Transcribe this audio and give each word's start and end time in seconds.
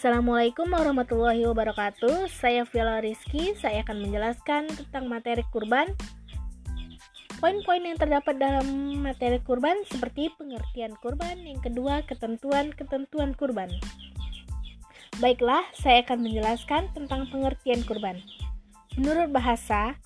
Assalamualaikum 0.00 0.64
warahmatullahi 0.72 1.44
wabarakatuh. 1.44 2.24
Saya 2.32 2.64
Viola 2.64 3.04
Rizky. 3.04 3.52
Saya 3.52 3.84
akan 3.84 4.00
menjelaskan 4.00 4.72
tentang 4.72 5.12
materi 5.12 5.44
kurban. 5.52 5.92
Poin-poin 7.36 7.84
yang 7.84 8.00
terdapat 8.00 8.40
dalam 8.40 8.96
materi 9.04 9.44
kurban 9.44 9.76
seperti 9.84 10.32
pengertian 10.40 10.96
kurban, 11.04 11.44
yang 11.44 11.60
kedua 11.60 12.00
ketentuan-ketentuan 12.08 13.36
kurban. 13.36 13.68
Baiklah, 15.20 15.68
saya 15.76 16.00
akan 16.00 16.24
menjelaskan 16.24 16.88
tentang 16.96 17.28
pengertian 17.28 17.84
kurban. 17.84 18.24
Menurut 18.96 19.28
bahasa, 19.28 20.00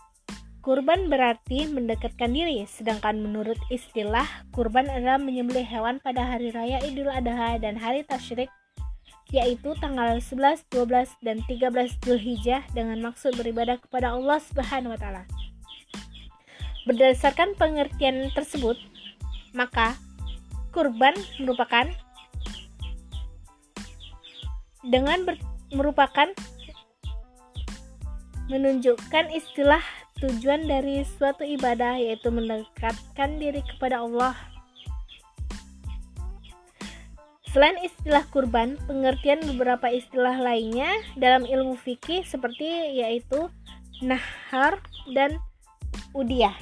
kurban 0.59 1.07
berarti 1.07 1.71
mendekatkan 1.71 2.35
diri, 2.35 2.67
sedangkan 2.67 3.23
menurut 3.23 3.63
istilah, 3.71 4.27
kurban 4.51 4.91
adalah 4.91 5.23
menyembelih 5.23 5.63
hewan 5.63 6.03
pada 6.03 6.35
hari 6.35 6.51
raya 6.51 6.83
Idul 6.83 7.15
Adha 7.15 7.63
dan 7.63 7.79
hari 7.79 8.03
tasyrik 8.03 8.51
yaitu 9.35 9.75
tanggal 9.83 10.23
11, 10.23 10.63
12, 10.71 11.11
dan 11.27 11.43
13 11.51 11.99
Zulhijjah 12.07 12.63
dengan 12.71 13.03
maksud 13.03 13.35
beribadah 13.35 13.83
kepada 13.83 14.15
Allah 14.15 14.39
Subhanahu 14.39 14.95
wa 14.95 14.99
taala. 15.03 15.27
Berdasarkan 16.87 17.59
pengertian 17.59 18.31
tersebut, 18.31 18.79
maka 19.51 19.99
kurban 20.71 21.19
merupakan 21.43 21.91
dengan 24.87 25.27
ber, 25.27 25.35
merupakan 25.75 26.31
menunjukkan 28.47 29.35
istilah 29.35 29.83
tujuan 30.23 30.71
dari 30.71 31.03
suatu 31.03 31.43
ibadah 31.43 31.99
yaitu 31.99 32.31
mendekatkan 32.31 33.43
diri 33.43 33.67
kepada 33.67 34.05
Allah 34.05 34.54
Selain 37.55 37.79
istilah 37.87 38.27
kurban, 38.35 38.75
pengertian 38.91 39.39
beberapa 39.47 39.87
istilah 39.87 40.35
lainnya 40.43 40.91
dalam 41.15 41.47
ilmu 41.47 41.79
fikih 41.79 42.27
seperti 42.27 42.99
yaitu 42.99 43.47
nahar 44.03 44.83
dan 45.15 45.39
udiyah. 46.19 46.59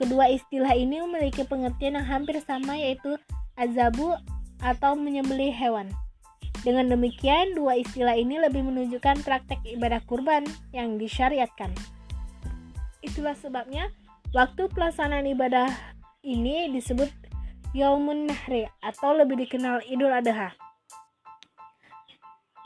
Kedua 0.00 0.32
istilah 0.32 0.72
ini 0.72 1.04
memiliki 1.04 1.44
pengertian 1.44 2.00
yang 2.00 2.08
hampir 2.08 2.40
sama 2.40 2.80
yaitu 2.80 3.20
azabu 3.60 4.16
atau 4.64 4.96
menyembelih 4.96 5.52
hewan. 5.52 5.92
Dengan 6.64 6.88
demikian, 6.88 7.52
dua 7.52 7.76
istilah 7.76 8.16
ini 8.16 8.40
lebih 8.40 8.64
menunjukkan 8.64 9.20
praktek 9.28 9.60
ibadah 9.68 10.00
kurban 10.08 10.48
yang 10.72 10.96
disyariatkan. 10.96 11.76
Itulah 13.04 13.36
sebabnya 13.36 13.92
waktu 14.32 14.64
pelaksanaan 14.72 15.28
ibadah 15.28 15.68
ini 16.24 16.72
disebut 16.72 17.21
Yaumun 17.72 18.28
Nahri 18.28 18.68
atau 18.84 19.16
lebih 19.16 19.48
dikenal 19.48 19.80
Idul 19.88 20.12
Adha. 20.12 20.52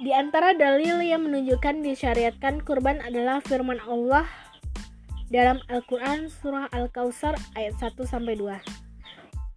Di 0.03 0.11
antara 0.11 0.51
dalil 0.53 0.99
yang 0.99 1.31
menunjukkan 1.31 1.87
disyariatkan 1.87 2.67
kurban 2.67 2.99
adalah 3.01 3.39
firman 3.39 3.79
Allah 3.87 4.27
dalam 5.31 5.63
Al-Qur'an 5.71 6.27
surah 6.27 6.67
Al-Kautsar 6.75 7.39
ayat 7.55 7.79
1 7.79 8.03
sampai 8.03 8.35
2 8.35 8.83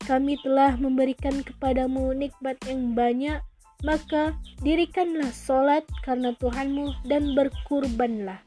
kami 0.09 0.41
telah 0.41 0.73
memberikan 0.81 1.45
kepadamu 1.45 2.17
nikmat 2.17 2.57
yang 2.65 2.97
banyak 2.97 3.45
maka 3.85 4.33
dirikanlah 4.65 5.29
solat 5.29 5.85
karena 6.01 6.33
Tuhanmu 6.41 7.05
dan 7.05 7.37
berkurbanlah. 7.37 8.41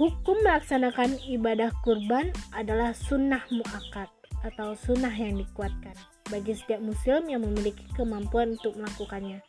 Hukum 0.00 0.40
melaksanakan 0.40 1.20
ibadah 1.28 1.68
kurban 1.84 2.32
adalah 2.56 2.96
sunnah 2.96 3.44
muakat 3.52 4.08
atau 4.46 4.72
sunnah 4.76 5.12
yang 5.12 5.36
dikuatkan 5.36 5.96
bagi 6.30 6.56
setiap 6.56 6.80
muslim 6.80 7.26
yang 7.28 7.42
memiliki 7.44 7.84
kemampuan 7.96 8.56
untuk 8.56 8.78
melakukannya. 8.78 9.42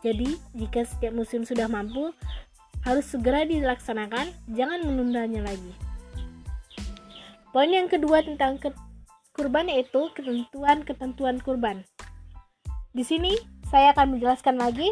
Jadi, 0.00 0.38
jika 0.54 0.86
setiap 0.86 1.12
muslim 1.12 1.42
sudah 1.42 1.66
mampu, 1.66 2.14
harus 2.86 3.04
segera 3.10 3.42
dilaksanakan, 3.42 4.30
jangan 4.54 4.80
menundanya 4.86 5.42
lagi. 5.42 5.74
Poin 7.50 7.68
yang 7.72 7.90
kedua 7.90 8.22
tentang 8.22 8.60
ke 8.62 8.70
kurban 9.34 9.66
yaitu 9.66 10.10
ketentuan-ketentuan 10.14 11.42
kurban. 11.42 11.82
Di 12.94 13.02
sini 13.02 13.34
saya 13.70 13.94
akan 13.94 14.16
menjelaskan 14.18 14.58
lagi 14.58 14.90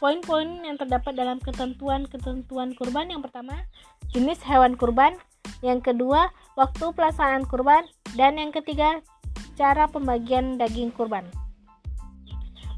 poin-poin 0.00 0.64
yang 0.64 0.80
terdapat 0.80 1.12
dalam 1.12 1.36
ketentuan-ketentuan 1.44 2.72
kurban. 2.72 3.12
Yang 3.12 3.28
pertama, 3.28 3.68
jenis 4.10 4.40
hewan 4.48 4.74
kurban. 4.74 5.20
Yang 5.60 5.92
kedua, 5.92 6.32
waktu 6.56 6.92
pelaksanaan 6.92 7.44
kurban. 7.44 7.84
Dan 8.16 8.40
yang 8.40 8.50
ketiga, 8.50 9.04
cara 9.54 9.86
pembagian 9.86 10.56
daging 10.56 10.90
kurban. 10.90 11.28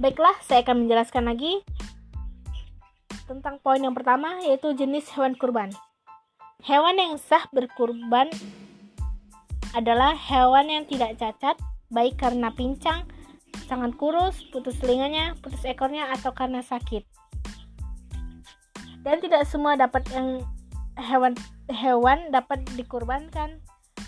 Baiklah, 0.02 0.34
saya 0.42 0.66
akan 0.66 0.86
menjelaskan 0.86 1.30
lagi 1.30 1.62
tentang 3.30 3.62
poin 3.62 3.80
yang 3.80 3.94
pertama 3.94 4.42
yaitu 4.42 4.74
jenis 4.74 5.08
hewan 5.14 5.38
kurban. 5.38 5.70
Hewan 6.62 6.98
yang 6.98 7.14
sah 7.18 7.46
berkurban 7.54 8.28
adalah 9.72 10.12
hewan 10.12 10.68
yang 10.68 10.84
tidak 10.84 11.16
cacat, 11.16 11.56
baik 11.88 12.20
karena 12.20 12.52
pincang, 12.52 13.08
sangat 13.66 13.96
kurus, 13.96 14.36
putus 14.52 14.76
telinganya, 14.78 15.32
putus 15.40 15.64
ekornya, 15.64 16.12
atau 16.12 16.30
karena 16.36 16.60
sakit. 16.60 17.02
Dan 19.02 19.18
tidak 19.18 19.48
semua 19.48 19.74
dapat 19.74 20.06
yang 20.12 20.44
hewan 20.98 21.36
hewan 21.70 22.32
dapat 22.34 22.64
dikurbankan. 22.76 23.60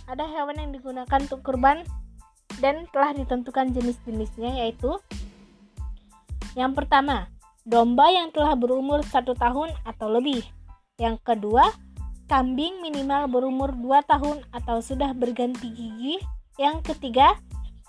Ada 0.05 0.25
hewan 0.29 0.61
yang 0.61 0.71
digunakan 0.73 1.21
untuk 1.21 1.41
kurban 1.41 1.85
dan 2.61 2.85
telah 2.93 3.17
ditentukan 3.17 3.73
jenis-jenisnya 3.73 4.65
yaitu 4.65 5.01
yang 6.55 6.71
pertama, 6.71 7.27
domba 7.67 8.15
yang 8.15 8.31
telah 8.31 8.55
berumur 8.55 9.03
satu 9.03 9.35
tahun 9.35 9.75
atau 9.83 10.07
lebih. 10.07 10.47
Yang 11.03 11.19
kedua, 11.27 11.75
kambing 12.31 12.79
minimal 12.79 13.27
berumur 13.27 13.75
2 13.75 14.07
tahun 14.07 14.47
atau 14.55 14.79
sudah 14.79 15.11
berganti 15.19 15.67
gigi. 15.75 16.23
Yang 16.55 16.95
ketiga, 16.95 17.35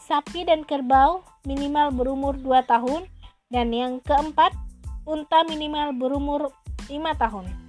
sapi 0.02 0.50
dan 0.50 0.66
kerbau 0.66 1.22
minimal 1.46 1.94
berumur 1.94 2.34
2 2.42 2.66
tahun. 2.66 3.06
Dan 3.54 3.70
yang 3.70 4.02
keempat, 4.02 4.58
unta 5.06 5.46
minimal 5.46 5.94
berumur 5.94 6.42
5 6.90 7.14
tahun. 7.22 7.65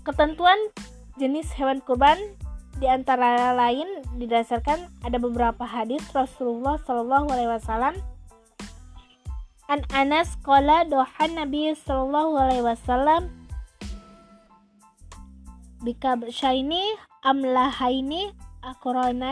Ketentuan 0.00 0.56
jenis 1.20 1.52
hewan 1.52 1.84
kurban 1.84 2.16
di 2.80 2.88
antara 2.88 3.52
lain 3.52 3.84
didasarkan 4.16 4.88
ada 5.04 5.20
beberapa 5.20 5.68
hadis 5.68 6.00
Rasulullah 6.16 6.80
Shallallahu 6.80 7.28
Alaihi 7.28 7.52
Wasallam. 7.52 7.94
An 9.68 9.84
Anas 9.94 10.34
qala 10.40 10.88
dohan 10.88 11.36
Nabi 11.36 11.76
Shallallahu 11.76 12.40
Alaihi 12.40 12.64
Wasallam 12.64 13.40
bika 15.80 16.12
syaini 16.28 16.96
amlahaini 17.24 18.36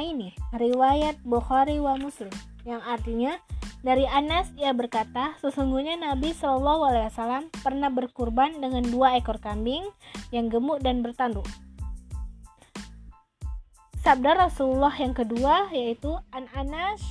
ini 0.09 0.33
riwayat 0.57 1.21
Bukhari 1.21 1.77
wa 1.77 2.01
Muslim 2.01 2.33
yang 2.65 2.81
artinya 2.81 3.37
dari 3.79 4.03
Anas 4.11 4.51
ia 4.59 4.75
berkata, 4.75 5.39
sesungguhnya 5.39 5.95
Nabi 5.95 6.35
Shallallahu 6.35 6.83
Alaihi 6.91 7.07
Wasallam 7.15 7.45
pernah 7.63 7.91
berkurban 7.95 8.59
dengan 8.59 8.83
dua 8.83 9.15
ekor 9.15 9.39
kambing 9.39 9.87
yang 10.35 10.51
gemuk 10.51 10.83
dan 10.83 10.99
bertanduk. 11.01 11.47
Sabda 14.03 14.35
Rasulullah 14.51 14.95
yang 14.99 15.15
kedua 15.15 15.71
yaitu 15.71 16.11
An 16.35 16.51
Anas 16.57 17.03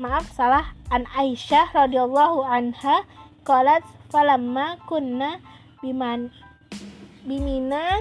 maaf 0.00 0.28
salah 0.32 0.72
An 0.88 1.04
Aisyah 1.12 1.72
radhiyallahu 1.72 2.44
anha 2.44 3.04
qalat 3.44 3.80
falamma 4.08 4.80
kunna 4.88 5.40
biman 5.80 6.28
bimina 7.24 8.00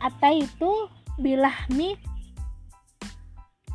ataitu 0.00 0.88
bilahmi 1.18 1.98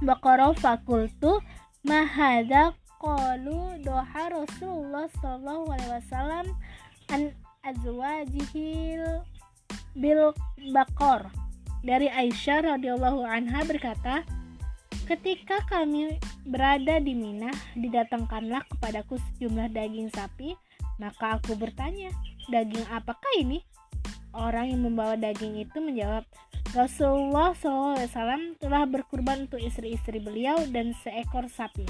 baqara 0.02 0.54
fakultu 0.56 1.42
mahada 1.84 2.72
qalu 3.00 3.84
doha 3.84 4.24
Rasulullah 4.32 5.12
sallallahu 5.20 5.68
alaihi 5.76 5.94
wasallam 6.00 6.46
an 7.12 7.36
azwajihil 7.68 9.24
bil 10.00 10.32
bakor 10.72 11.28
dari 11.84 12.08
Aisyah 12.08 12.80
radhiyallahu 12.80 13.28
anha 13.28 13.68
berkata 13.68 14.24
Ketika 15.04 15.60
kami 15.68 16.16
berada 16.48 16.96
di 17.04 17.12
Mina, 17.12 17.52
didatangkanlah 17.76 18.64
kepadaku 18.72 19.20
sejumlah 19.20 19.76
daging 19.76 20.08
sapi, 20.16 20.56
maka 20.96 21.36
aku 21.36 21.60
bertanya, 21.60 22.08
daging 22.48 22.88
apakah 22.88 23.28
ini? 23.36 23.68
Orang 24.32 24.72
yang 24.72 24.80
membawa 24.88 25.20
daging 25.20 25.60
itu 25.60 25.76
menjawab, 25.84 26.24
Rasulullah 26.74 27.54
SAW 27.54 28.58
telah 28.58 28.90
berkurban 28.90 29.46
untuk 29.46 29.62
istri-istri 29.62 30.18
beliau 30.18 30.58
dan 30.74 30.98
seekor 31.06 31.46
sapi. 31.46 31.86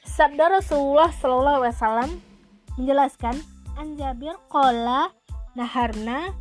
Sabda 0.00 0.48
Rasulullah 0.48 1.12
SAW 1.12 2.08
menjelaskan, 2.80 3.36
Anjabir 3.76 4.32
kola 4.48 5.12
naharna 5.52 6.32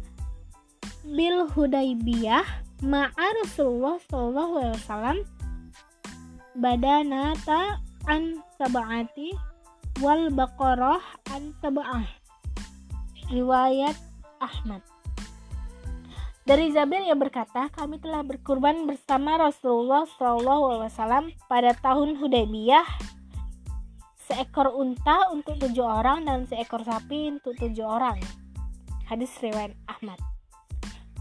bil 1.03 1.43
hudaybiyah 1.51 2.47
ma'a 2.79 3.27
Rasulullah 3.43 3.99
wasallam 4.07 5.27
badanata 6.55 7.83
an 8.07 8.39
sab'ati 8.55 9.35
wal 9.99 10.31
baqarah 10.31 11.03
an 11.35 11.51
sab'ah 11.59 12.07
riwayat 13.27 13.99
Ahmad 14.39 14.94
dari 16.45 16.69
Zabir 16.69 17.01
yang 17.01 17.17
berkata, 17.17 17.73
kami 17.73 17.97
telah 17.97 18.21
berkurban 18.21 18.85
bersama 18.85 19.41
Rasulullah 19.41 20.05
SAW 20.05 21.33
pada 21.49 21.73
tahun 21.81 22.21
Hudaybiyah 22.21 22.85
seekor 24.29 24.73
unta 24.73 25.29
untuk 25.33 25.57
tujuh 25.57 25.85
orang 25.85 26.25
dan 26.25 26.45
seekor 26.45 26.85
sapi 26.85 27.33
untuk 27.33 27.57
tujuh 27.57 27.85
orang. 27.85 28.21
Hadis 29.09 29.33
riwayat 29.41 29.73
Ahmad. 29.89 30.17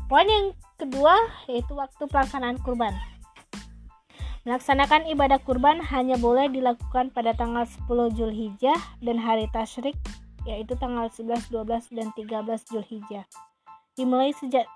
Poin 0.08 0.28
yang 0.28 0.52
kedua 0.76 1.16
yaitu 1.48 1.72
waktu 1.72 2.04
pelaksanaan 2.04 2.60
kurban. 2.60 2.92
Melaksanakan 4.44 5.08
ibadah 5.08 5.40
kurban 5.40 5.80
hanya 5.88 6.20
boleh 6.20 6.52
dilakukan 6.52 7.08
pada 7.16 7.32
tanggal 7.32 7.64
10 7.64 8.12
Julhijjah 8.12 8.76
dan 9.00 9.16
hari 9.16 9.48
tasyrik 9.56 9.96
yaitu 10.44 10.76
tanggal 10.76 11.08
11, 11.08 11.48
12, 11.48 11.96
dan 11.96 12.12
13 12.12 12.44
Julhijjah. 12.68 13.24
Dimulai 13.96 14.36
sejak 14.36 14.68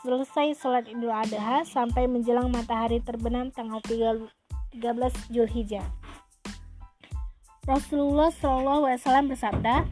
selesai 0.00 0.56
sholat 0.56 0.88
idul 0.88 1.12
adha 1.12 1.60
sampai 1.68 2.08
menjelang 2.08 2.48
matahari 2.48 3.04
terbenam 3.04 3.52
tanggal 3.52 3.84
13 3.84 4.08
Julhijjah. 5.28 5.84
Rasulullah 7.68 8.32
SAW 8.32 9.28
bersabda, 9.28 9.84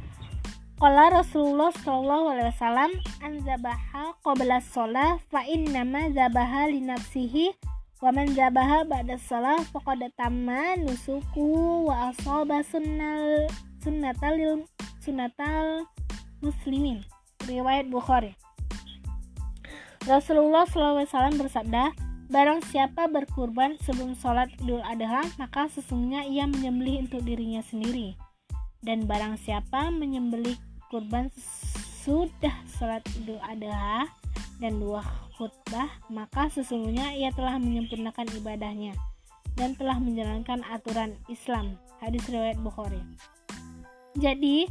Qala 0.79 1.11
Rasulullah 1.11 1.75
sallallahu 1.75 2.39
alaihi 2.39 2.55
wasallam 2.55 2.91
an 3.19 3.33
zabaha 3.43 4.15
qabla 4.23 4.63
shalah 4.63 5.19
fa 5.27 5.43
innama 5.43 6.07
zabaha 6.15 6.71
li 6.71 6.79
nafsihi 6.87 7.51
wa 7.99 8.15
man 8.15 8.31
zabaha 8.31 8.87
ba'da 8.87 9.19
shalah 9.19 9.59
faqad 9.75 10.07
tamma 10.15 10.79
nusuku 10.79 11.83
wa 11.83 12.15
asaba 12.15 12.63
sunnal 12.63 13.51
sunnatal 13.83 14.63
sunnatal 15.03 15.83
muslimin 16.47 17.03
riwayat 17.51 17.91
Bukhari 17.91 18.39
Rasulullah 20.09 20.65
SAW 20.65 21.37
bersabda 21.37 21.93
Barang 22.29 22.61
siapa 22.61 23.09
berkurban 23.09 23.81
sebelum 23.81 24.13
sholat 24.13 24.53
idul 24.61 24.85
adha 24.85 25.25
maka 25.41 25.65
sesungguhnya 25.73 26.29
ia 26.29 26.45
menyembelih 26.45 27.09
untuk 27.09 27.25
dirinya 27.25 27.65
sendiri. 27.65 28.21
Dan 28.85 29.09
barang 29.09 29.41
siapa 29.41 29.89
menyembelih 29.89 30.57
kurban 30.93 31.33
sudah 32.05 32.53
sholat 32.77 33.01
idul 33.17 33.41
adha 33.41 34.05
dan 34.61 34.77
dua 34.77 35.01
khutbah 35.41 35.89
maka 36.13 36.53
sesungguhnya 36.53 37.17
ia 37.17 37.33
telah 37.33 37.57
menyempurnakan 37.57 38.29
ibadahnya 38.37 38.93
dan 39.57 39.73
telah 39.73 39.97
menjalankan 39.97 40.61
aturan 40.69 41.17
Islam. 41.33 41.81
Hadis 42.05 42.29
riwayat 42.29 42.61
Bukhari. 42.61 43.01
Jadi 44.21 44.69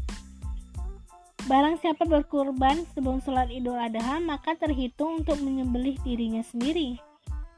barang 1.47 1.79
siapa 1.79 2.03
berkurban 2.03 2.83
sebelum 2.91 3.23
sholat 3.23 3.47
idul 3.47 3.79
adha 3.79 4.19
maka 4.19 4.59
terhitung 4.59 5.23
untuk 5.23 5.39
menyembelih 5.39 5.95
dirinya 6.03 6.43
sendiri 6.43 6.99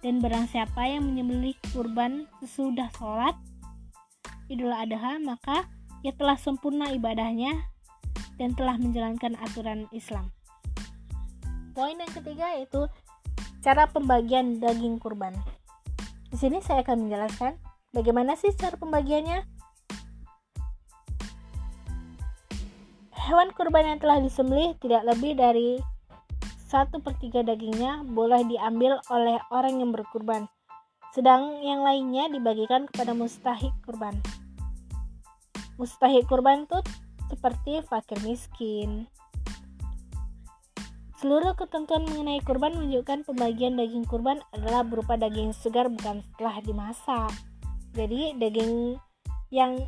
dan 0.06 0.22
barang 0.22 0.46
siapa 0.54 0.86
yang 0.86 1.10
menyembelih 1.10 1.58
kurban 1.74 2.30
sesudah 2.38 2.94
sholat 3.02 3.34
idul 4.46 4.70
adha 4.70 5.18
maka 5.18 5.66
ia 6.06 6.14
telah 6.16 6.38
sempurna 6.38 6.94
ibadahnya 6.94 7.66
dan 8.40 8.56
telah 8.56 8.80
menjalankan 8.80 9.36
aturan 9.44 9.92
Islam. 9.92 10.32
Poin 11.76 12.00
yang 12.00 12.12
ketiga 12.16 12.56
yaitu 12.56 12.88
cara 13.60 13.92
pembagian 13.92 14.64
daging 14.64 14.96
kurban. 14.98 15.36
Di 16.32 16.38
sini 16.40 16.64
saya 16.64 16.88
akan 16.88 17.08
menjelaskan 17.08 17.60
bagaimana 17.92 18.40
sih 18.40 18.56
cara 18.56 18.80
pembagiannya. 18.80 19.59
Hewan 23.30 23.54
kurban 23.54 23.86
yang 23.86 24.02
telah 24.02 24.18
disembelih 24.26 24.74
tidak 24.82 25.06
lebih 25.06 25.38
dari 25.38 25.78
satu 26.66 26.98
per 26.98 27.14
tiga 27.22 27.46
dagingnya 27.46 28.02
boleh 28.02 28.42
diambil 28.50 28.98
oleh 29.14 29.38
orang 29.54 29.78
yang 29.78 29.94
berkurban, 29.94 30.50
sedang 31.14 31.62
yang 31.62 31.86
lainnya 31.86 32.26
dibagikan 32.26 32.90
kepada 32.90 33.14
mustahik 33.14 33.70
kurban. 33.86 34.18
Mustahik 35.78 36.26
kurban 36.26 36.66
itu 36.66 36.82
seperti 37.30 37.86
fakir 37.86 38.18
miskin. 38.26 39.06
Seluruh 41.22 41.54
ketentuan 41.54 42.10
mengenai 42.10 42.42
kurban 42.42 42.74
menunjukkan 42.82 43.30
pembagian 43.30 43.78
daging 43.78 44.10
kurban 44.10 44.42
adalah 44.58 44.82
berupa 44.82 45.22
daging 45.22 45.54
segar 45.54 45.86
bukan 45.86 46.26
setelah 46.34 46.58
dimasak. 46.66 47.30
Jadi 47.94 48.34
daging 48.42 48.98
yang 49.54 49.86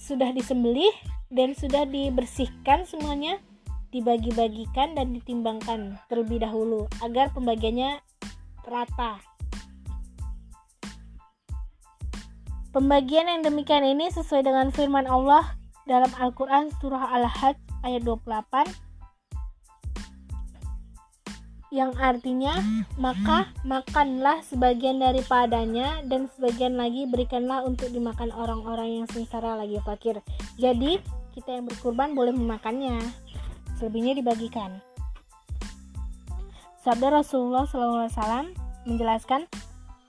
sudah 0.00 0.32
disembelih 0.32 1.17
dan 1.28 1.52
sudah 1.52 1.84
dibersihkan 1.84 2.88
semuanya 2.88 3.40
dibagi-bagikan 3.88 4.92
dan 4.96 5.16
ditimbangkan 5.16 5.96
terlebih 6.12 6.44
dahulu 6.44 6.88
agar 7.00 7.32
pembagiannya 7.32 8.00
rata. 8.68 9.20
Pembagian 12.68 13.32
yang 13.32 13.40
demikian 13.40 13.80
ini 13.80 14.12
sesuai 14.12 14.44
dengan 14.44 14.68
firman 14.68 15.08
Allah 15.08 15.56
dalam 15.88 16.12
Al-Quran 16.20 16.68
surah 16.84 17.16
Al-Hajj 17.16 17.56
ayat 17.80 18.04
28 18.04 18.88
yang 21.68 21.92
artinya 22.00 22.56
maka 22.96 23.52
makanlah 23.60 24.40
sebagian 24.40 25.04
daripadanya 25.04 26.00
dan 26.08 26.32
sebagian 26.32 26.80
lagi 26.80 27.04
berikanlah 27.04 27.60
untuk 27.64 27.92
dimakan 27.92 28.32
orang-orang 28.32 29.04
yang 29.04 29.06
sengsara 29.12 29.52
lagi 29.52 29.76
fakir 29.84 30.24
jadi 30.56 30.96
kita 31.38 31.54
yang 31.54 31.70
berkurban 31.70 32.18
boleh 32.18 32.34
memakannya. 32.34 32.98
Selebihnya 33.78 34.18
dibagikan. 34.18 34.82
Sabda 36.82 37.22
Rasulullah 37.22 37.62
SAW 37.62 38.50
menjelaskan 38.82 39.46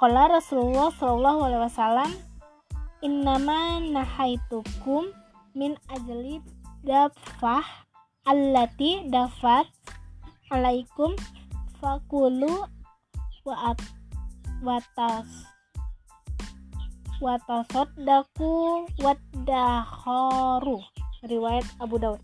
kalau 0.01 0.25
Rasulullah 0.25 0.89
SAW 0.89 2.09
innama 3.05 3.77
nahaitukum 3.77 5.13
min 5.53 5.77
ajli 5.93 6.41
dafah 6.81 7.85
allati 8.25 9.05
dafat 9.11 9.69
alaikum 10.49 11.13
fakulu 11.77 12.65
wa 13.45 13.75
watas 14.65 15.29
watasot 17.19 17.91
daku 17.99 18.87
waddahoru 19.03 20.79
riwayat 21.25 21.65
Abu 21.79 21.99
Daud 21.99 22.21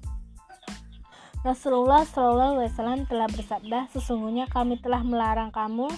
Rasulullah 1.46 2.04
SAW 2.08 2.68
telah 3.06 3.28
bersabda 3.30 3.92
sesungguhnya 3.94 4.50
kami 4.50 4.82
telah 4.82 5.06
melarang 5.06 5.54
kamu 5.54 5.92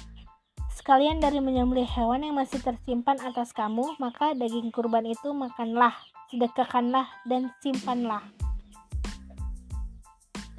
sekalian 0.76 1.18
dari 1.20 1.42
menyembelih 1.42 1.88
hewan 1.88 2.24
yang 2.24 2.36
masih 2.38 2.62
tersimpan 2.62 3.18
atas 3.24 3.52
kamu 3.56 3.98
maka 3.98 4.32
daging 4.38 4.70
kurban 4.70 5.08
itu 5.08 5.34
makanlah 5.34 5.96
sedekahkanlah 6.32 7.08
dan 7.24 7.52
simpanlah. 7.64 8.24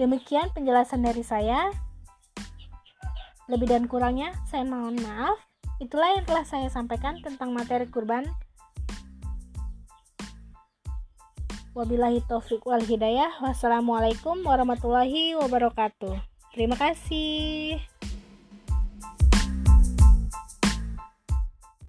Demikian 0.01 0.49
penjelasan 0.55 1.05
dari 1.05 1.27
saya. 1.27 1.69
Lebih 3.49 3.67
dan 3.69 3.85
kurangnya 3.89 4.37
saya 4.47 4.65
mohon 4.65 5.01
maaf. 5.01 5.37
Itulah 5.81 6.21
yang 6.21 6.25
telah 6.29 6.45
saya 6.45 6.69
sampaikan 6.69 7.19
tentang 7.21 7.51
materi 7.51 7.89
kurban. 7.89 8.25
Wabillahi 11.79 12.27
taufik 12.27 12.67
wal 12.67 12.83
hidayah. 12.83 13.39
Wassalamualaikum 13.39 14.43
warahmatullahi 14.43 15.39
wabarakatuh. 15.39 16.11
Terima 16.51 16.75
kasih. 16.75 17.79